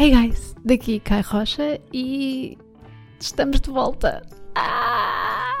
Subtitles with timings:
[0.00, 2.56] Hey guys, daqui Kai Rocha e
[3.20, 4.22] estamos de volta.
[4.54, 5.52] Ah!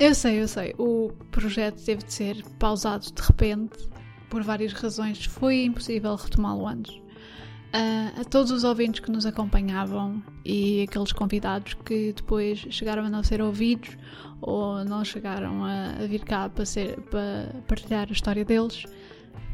[0.00, 3.88] Eu sei, eu sei, o projeto teve de ser pausado de repente
[4.28, 5.26] por várias razões.
[5.26, 6.92] Foi impossível retomá-lo antes.
[6.96, 13.08] Uh, a todos os ouvintes que nos acompanhavam e aqueles convidados que depois chegaram a
[13.08, 13.96] não ser ouvidos
[14.40, 18.82] ou não chegaram a, a vir cá para, ser, para partilhar a história deles,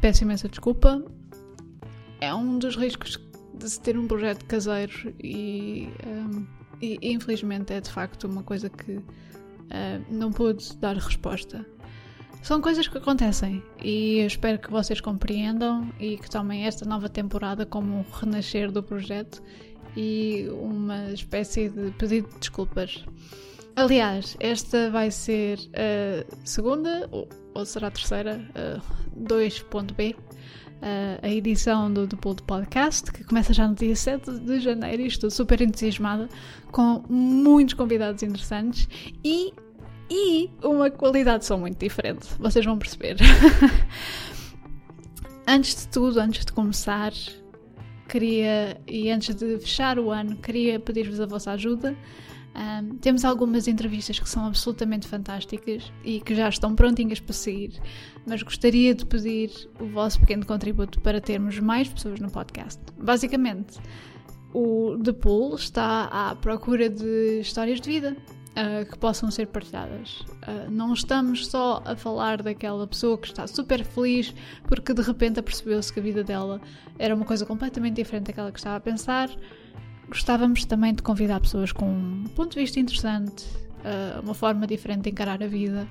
[0.01, 1.05] peço imensa desculpa.
[2.19, 3.19] É um dos riscos
[3.61, 6.45] de se ter um projeto caseiro e, um,
[6.81, 9.03] e infelizmente é de facto uma coisa que uh,
[10.09, 11.65] não pude dar resposta.
[12.41, 17.07] São coisas que acontecem e eu espero que vocês compreendam e que tomem esta nova
[17.07, 19.43] temporada como um renascer do projeto
[19.95, 23.05] e uma espécie de pedido de desculpas.
[23.75, 30.15] Aliás, esta vai ser a segunda, ou, será a terceira, uh, 2.b,
[31.21, 35.01] a edição do, do Pull Podcast, que começa já no dia 7 de janeiro.
[35.01, 36.27] E estou super entusiasmada,
[36.71, 38.87] com muitos convidados interessantes
[39.23, 39.53] e,
[40.09, 42.27] e uma qualidade de muito diferente.
[42.39, 43.17] Vocês vão perceber.
[45.47, 47.13] antes de tudo, antes de começar,
[48.07, 51.95] queria, e antes de fechar o ano, queria pedir-vos a vossa ajuda.
[52.53, 57.79] Um, temos algumas entrevistas que são absolutamente fantásticas e que já estão prontinhas para seguir,
[58.25, 59.49] mas gostaria de pedir
[59.79, 62.81] o vosso pequeno contributo para termos mais pessoas no podcast.
[62.97, 63.79] Basicamente,
[64.53, 68.17] o The Pool está à procura de histórias de vida
[68.51, 70.19] uh, que possam ser partilhadas.
[70.19, 74.33] Uh, não estamos só a falar daquela pessoa que está super feliz
[74.67, 76.59] porque de repente apercebeu-se que a vida dela
[76.99, 79.29] era uma coisa completamente diferente daquela que estava a pensar
[80.11, 83.45] gostávamos também de convidar pessoas com um ponto de vista interessante,
[83.79, 85.87] uh, uma forma diferente de encarar a vida,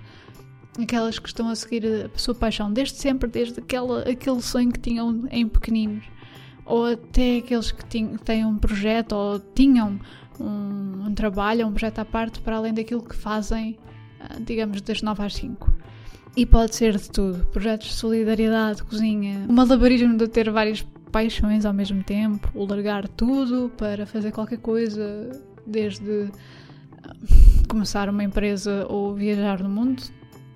[0.81, 1.84] aquelas que estão a seguir
[2.15, 6.05] a sua paixão desde sempre, desde aquela, aquele sonho que tinham em pequeninos,
[6.67, 9.99] ou até aqueles que têm um projeto ou tinham
[10.39, 13.78] um, um, trabalho, um projeto à parte para além daquilo que fazem,
[14.21, 15.81] uh, digamos, das 9 às 5.
[16.37, 21.65] E pode ser de tudo: projetos de solidariedade, cozinha, uma malabarismo de ter várias paixões
[21.65, 25.31] ao mesmo tempo, o largar tudo para fazer qualquer coisa,
[25.66, 26.31] desde
[27.03, 27.15] ah,
[27.69, 30.03] começar uma empresa ou viajar no mundo,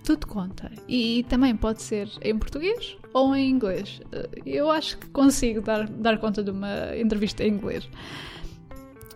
[0.05, 0.71] tudo conta.
[0.89, 4.01] E também pode ser em português ou em inglês.
[4.13, 7.89] Ah, eu acho que consigo dar, dar conta de uma entrevista em inglês.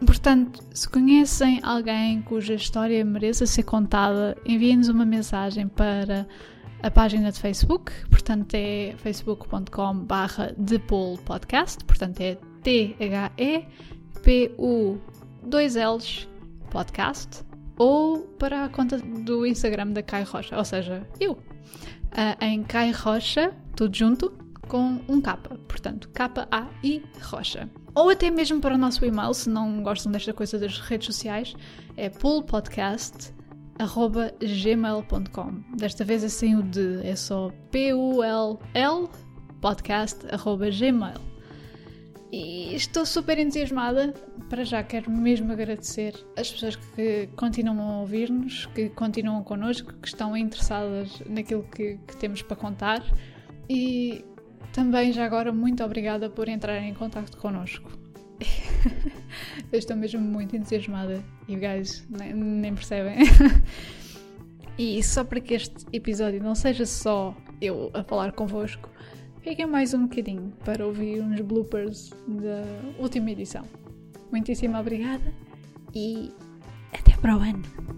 [0.05, 6.27] Portanto, se conhecem alguém cuja história mereça ser contada, enviem-nos uma mensagem para
[6.83, 10.55] a página de Facebook, portanto é facebook.com barra
[11.25, 13.01] Podcast, portanto é T-H-E-P-U
[15.43, 16.29] 2 L's
[16.71, 17.43] podcast,
[17.77, 22.91] ou para a conta do Instagram da Kai Rocha, ou seja, eu, uh, em Kai
[22.93, 24.33] Rocha, tudo junto,
[24.69, 27.69] com um K, portanto K-A-I Rocha.
[27.95, 31.57] Ou até mesmo para o nosso e-mail, se não gostam desta coisa das redes sociais,
[31.97, 33.38] é pullpodcast.com
[33.79, 35.77] arroba gmail.com.
[35.77, 39.09] Desta vez é sem o de, é só P-U-L-L
[39.61, 41.21] podcast arroba gmail.
[42.31, 44.15] E estou super entusiasmada.
[44.49, 50.09] Para já quero mesmo agradecer as pessoas que continuam a ouvir-nos, que continuam connosco, que
[50.09, 53.03] estão interessadas naquilo que, que temos para contar.
[53.69, 54.25] E
[54.73, 57.98] também já agora muito obrigada por entrarem em contato connosco.
[59.73, 63.19] Eu estou mesmo muito entusiasmada e guys nem, nem percebem.
[64.79, 68.89] e só para que este episódio não seja só eu a falar convosco,
[69.43, 72.63] fiquem mais um bocadinho para ouvir uns bloopers da
[72.99, 73.65] última edição.
[74.31, 75.33] Muitíssimo obrigada
[75.95, 76.33] e
[76.93, 77.98] até para o ano!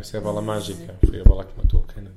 [0.00, 0.96] Isso é a bala mágica.
[1.06, 2.14] Foi a bala que matou o Kennedy.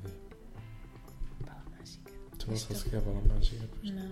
[1.44, 2.12] Bala mágica.
[2.38, 3.68] Tu não sabes o que é a bala mágica?
[3.80, 4.10] Pois não.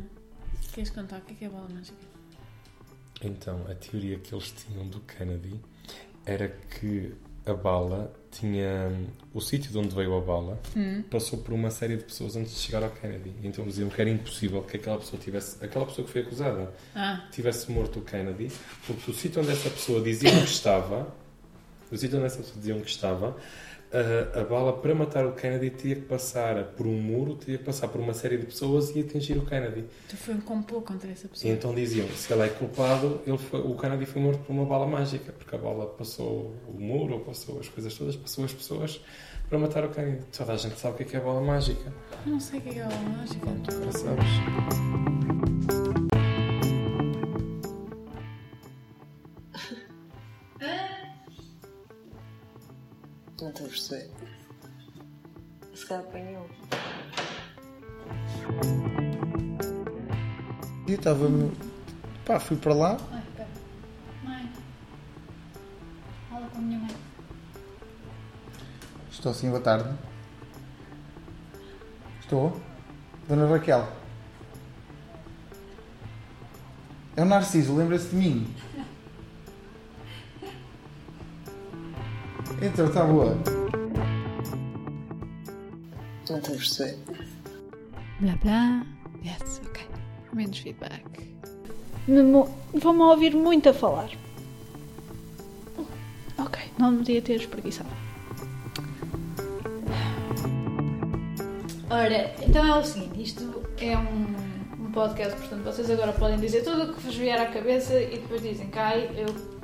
[0.72, 1.98] Queres contar o que é, que é a bala mágica?
[3.22, 5.60] Então, a teoria que eles tinham do Kennedy
[6.24, 7.14] era que
[7.46, 8.92] a bala tinha.
[9.32, 11.02] O sítio de onde veio a bala hum.
[11.10, 13.34] passou por uma série de pessoas antes de chegar ao Kennedy.
[13.42, 15.64] Então diziam que era impossível que aquela pessoa tivesse.
[15.64, 17.26] Aquela pessoa que foi acusada ah.
[17.30, 18.52] tivesse morto o Kennedy,
[18.86, 21.12] porque o sítio onde essa pessoa dizia que estava.
[21.90, 23.36] O sítio onde essa pessoa diziam que estava
[23.90, 27.64] A, a bala, para matar o Kennedy, tinha que passar por um muro, tinha que
[27.64, 29.86] passar por uma série de pessoas e atingir o Kennedy.
[30.10, 31.54] Tu foi um complô contra essa E pessoa.
[31.54, 34.86] então diziam, se ele é culpado, ele foi- o Kennedy foi morto por uma bala
[34.86, 39.00] mágica, porque a bala passou o muro, ou passou as coisas todas, passou as pessoas
[39.48, 40.22] para matar o Kennedy.
[40.36, 41.90] Toda a gente sabe o que é, que é a bala mágica.
[42.26, 43.46] Não sei o que é é a bola mágica.
[43.48, 44.28] Agora sabes.
[53.40, 54.10] Não estou a perceber.
[55.72, 56.50] Se calhar apanhou.
[60.86, 61.28] E eu estava.
[62.24, 62.98] Pá, fui para lá.
[63.12, 63.48] Ai, pera.
[64.24, 64.52] Mãe.
[66.28, 66.96] Fala com a minha mãe.
[69.08, 69.88] Estou sim, boa tarde.
[72.20, 72.60] Estou.
[73.28, 73.86] Dona Raquel.
[77.14, 78.54] É o Narciso, lembra-se de mim?
[82.72, 83.36] Então, está boa.
[86.28, 86.98] Não estou a perceber.
[88.20, 88.86] Blá blá.
[89.24, 89.86] Yes, ok.
[90.34, 91.02] Menos feedback.
[92.74, 94.10] Vou-me ouvir muito a falar.
[96.38, 97.88] Ok, não me podia ter espreguiçado.
[101.90, 106.62] Ora, então é o seguinte, isto é um, um podcast, portanto vocês agora podem dizer
[106.62, 109.57] tudo o que vos vier à cabeça e depois dizem, cai, eu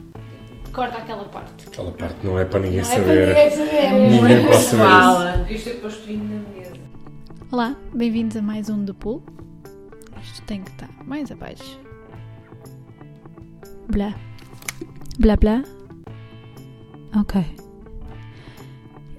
[0.75, 1.69] corto aquela parte.
[1.69, 3.29] Aquela parte não é para ninguém Não é para saber.
[3.29, 3.93] ninguém saber.
[4.11, 4.83] Ninguém pode saber.
[4.83, 5.47] Fala.
[5.49, 6.75] Isto é posto na mesa.
[7.53, 9.23] Olá, bem-vindos a mais um do Pool.
[10.21, 11.79] Isto tem que estar mais abaixo.
[13.89, 14.15] Blá.
[15.21, 15.63] Blá blá.
[17.21, 17.41] Ok.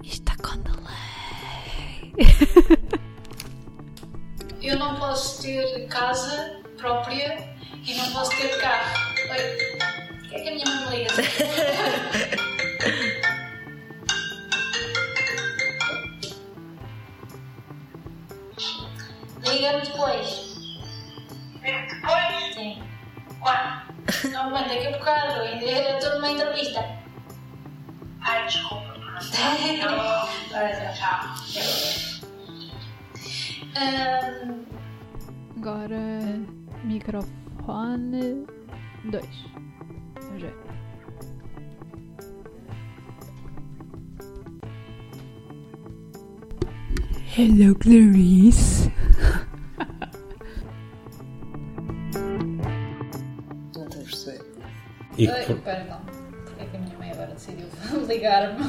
[0.04, 2.14] Isto está com delay.
[4.62, 7.38] Eu não posso ter casa própria
[7.88, 9.06] e não posso ter carro.
[10.36, 11.14] É que a minha mãe me liga?
[19.44, 20.56] Liga-me depois.
[21.62, 22.84] Depois, Sim.
[23.40, 24.32] quando?
[24.34, 25.42] Não, mano, daqui a bocado.
[25.42, 26.86] ainda Estou numa entrevista.
[28.22, 28.94] Ai, desculpa.
[30.54, 31.20] Ora, Tchau.
[33.78, 34.66] Ahm,
[35.58, 35.96] Agora,
[36.84, 38.46] microfone
[39.06, 39.65] 2.
[40.36, 40.54] Ver.
[47.36, 48.92] Hello, Clarice.
[53.76, 54.42] Não estou a perceber.
[55.18, 56.02] E Ai, por- calma.
[56.46, 57.68] Porquê é que a minha mãe agora decidiu
[58.08, 58.64] ligar-me?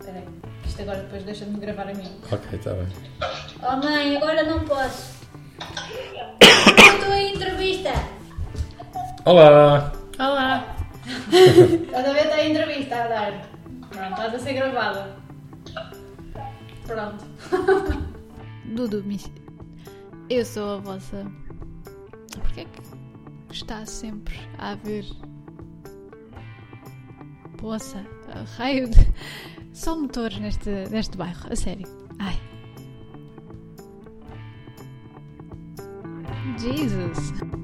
[0.00, 0.28] Espera aí,
[0.62, 2.10] que isto agora depois deixa de me gravar a mim.
[2.30, 2.86] Ok, está bem.
[3.62, 5.14] Oh mãe, agora não posso.
[6.42, 7.90] Estou em entrevista.
[9.24, 9.92] Olá!
[10.16, 10.76] Olá!
[11.32, 12.38] Estás a ver?
[12.38, 13.50] Em entrevista a dar.
[13.90, 15.16] Pronto, estás a ser gravada.
[16.86, 17.24] Pronto.
[18.64, 19.04] Dudu.
[20.30, 21.26] Eu sou a vossa.
[22.32, 25.04] Porquê é que está sempre a haver.
[27.58, 28.06] Poça,
[28.56, 29.12] raio de.
[29.74, 31.88] Só motores neste, neste bairro, a sério.
[32.20, 32.40] Ai.
[36.56, 37.63] Jesus.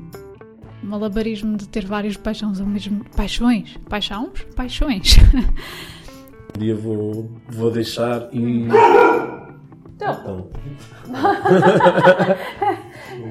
[0.90, 3.04] Malabarismo de ter vários paixões ao mesmo.
[3.16, 3.76] Paixões?
[3.88, 4.42] Paixões?
[4.56, 5.16] Paixões.
[6.56, 8.66] Um dia vou, vou deixar e.
[9.94, 10.50] Então.
[11.06, 11.20] Não.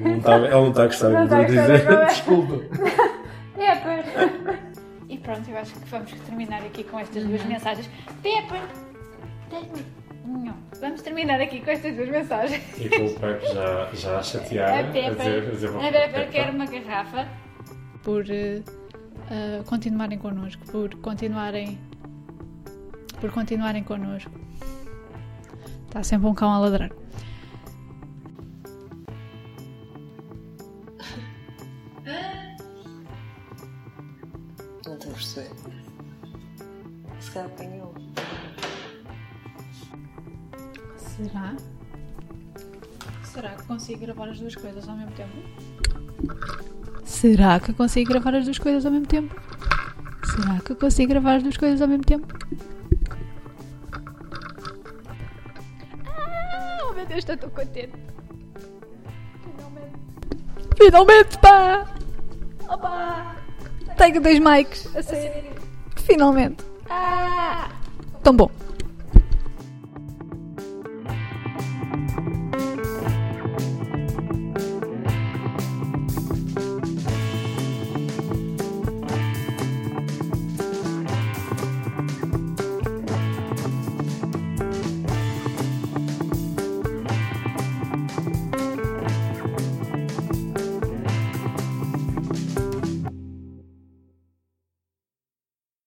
[0.02, 2.06] Não tá- ela não está a gostar do que a eu gostar dizer.
[2.06, 2.54] Desculpa.
[3.56, 4.04] Pepper!
[5.08, 7.90] E pronto, eu acho que vamos terminar aqui com estas duas mensagens.
[8.22, 8.60] Pepper!
[10.24, 10.54] Não.
[10.80, 12.62] Vamos terminar aqui com estas duas mensagens.
[12.78, 15.80] E com o Pepe já, já a chatear, A a dizer, a Pepper, dizer a
[15.92, 17.28] Pepper quer uma garrafa.
[18.02, 18.24] Por
[19.30, 21.78] eh, continuarem connosco, por continuarem.
[23.20, 24.32] Por continuarem connosco.
[25.86, 26.90] Está sempre um cão a ladrar.
[34.86, 35.50] Não estou a perceber.
[37.20, 37.94] Se calhar apanhou.
[40.96, 41.56] Será?
[43.24, 46.69] Será que consigo gravar as duas coisas ao mesmo tempo?
[47.20, 49.38] Será que consigo gravar as duas coisas ao mesmo tempo?
[50.24, 52.26] Será que consigo gravar as duas coisas ao mesmo tempo?
[56.06, 57.92] Ah, oh meu Deus, estou tão contente.
[59.44, 59.98] Finalmente.
[60.78, 61.86] Finalmente, pá!
[62.66, 63.36] Opa!
[63.98, 65.50] Tenho dois mics, a sério.
[65.96, 66.64] Finalmente.
[66.88, 67.68] Ah!
[68.22, 68.50] Tão bom.